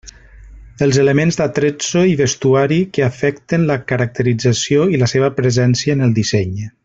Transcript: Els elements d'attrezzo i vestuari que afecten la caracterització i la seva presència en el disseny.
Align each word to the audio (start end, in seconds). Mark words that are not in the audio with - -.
Els 0.85 0.95
elements 1.01 1.35
d'attrezzo 1.41 2.01
i 2.13 2.17
vestuari 2.21 2.79
que 2.97 3.05
afecten 3.09 3.69
la 3.73 3.77
caracterització 3.93 4.89
i 4.97 5.03
la 5.03 5.11
seva 5.13 5.31
presència 5.41 5.99
en 5.99 6.05
el 6.09 6.17
disseny. 6.23 6.61